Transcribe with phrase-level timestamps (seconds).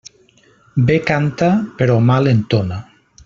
[0.87, 1.51] Bé canta,
[1.81, 2.81] però mal entona.